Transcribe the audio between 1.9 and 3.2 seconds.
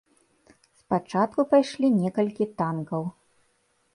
некалькі танкаў.